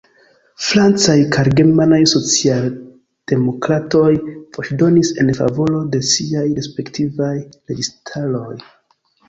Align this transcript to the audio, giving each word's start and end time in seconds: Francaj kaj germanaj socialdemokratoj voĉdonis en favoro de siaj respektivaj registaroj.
Francaj 0.67 1.17
kaj 1.35 1.43
germanaj 1.59 1.99
socialdemokratoj 2.13 4.09
voĉdonis 4.57 5.13
en 5.25 5.31
favoro 5.43 5.85
de 5.95 6.03
siaj 6.15 6.49
respektivaj 6.63 7.33
registaroj. 7.45 8.53